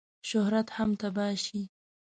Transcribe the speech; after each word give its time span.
شهرت 0.29 0.67
هم 0.77 0.89
تباه 1.01 1.35
شي. 1.45 1.61